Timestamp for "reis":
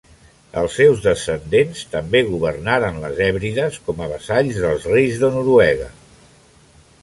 4.95-5.21